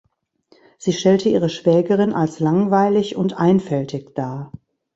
[0.79, 4.51] Sie stellte ihre Schwägerin als langweilig und einfältig dar.